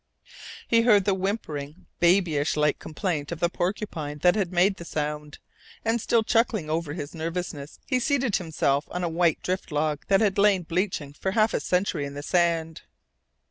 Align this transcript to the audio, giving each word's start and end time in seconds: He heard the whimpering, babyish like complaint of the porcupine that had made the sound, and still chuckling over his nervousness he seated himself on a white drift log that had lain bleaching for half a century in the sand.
He 0.67 0.81
heard 0.81 1.05
the 1.05 1.13
whimpering, 1.13 1.85
babyish 1.99 2.57
like 2.57 2.79
complaint 2.79 3.31
of 3.31 3.39
the 3.39 3.51
porcupine 3.51 4.17
that 4.23 4.33
had 4.33 4.51
made 4.51 4.77
the 4.77 4.83
sound, 4.83 5.37
and 5.85 6.01
still 6.01 6.23
chuckling 6.23 6.71
over 6.71 6.93
his 6.93 7.13
nervousness 7.13 7.77
he 7.85 7.99
seated 7.99 8.37
himself 8.37 8.87
on 8.89 9.03
a 9.03 9.07
white 9.09 9.43
drift 9.43 9.71
log 9.71 9.99
that 10.07 10.19
had 10.19 10.39
lain 10.39 10.63
bleaching 10.63 11.13
for 11.13 11.33
half 11.33 11.53
a 11.53 11.59
century 11.59 12.03
in 12.03 12.15
the 12.15 12.23
sand. 12.23 12.81